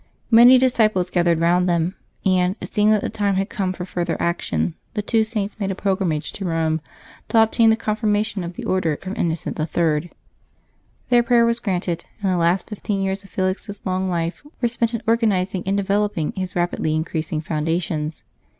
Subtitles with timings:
[0.31, 1.93] Many disciples gathered round them;
[2.25, 2.55] and.
[2.63, 6.31] seeing that the time had come for further action, the two Saints made a pilgrimage
[6.33, 6.79] to Eome
[7.29, 10.11] to obtain tlie confirmation of the Order from Inno cent III.
[11.09, 14.95] Their prayer was granted, and the last fifteen years of Felix's long life were spent
[14.95, 18.23] in organizing and de veloping his rapidly increasing foundations.